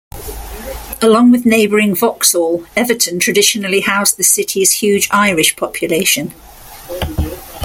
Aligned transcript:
Along 0.99 1.29
with 1.29 1.45
neighbouring 1.45 1.93
Vauxhall, 1.93 2.65
Everton 2.75 3.19
traditionally 3.19 3.81
housed 3.81 4.17
the 4.17 4.23
city's 4.23 4.71
huge 4.71 5.07
Irish 5.11 5.55
population. 5.55 6.33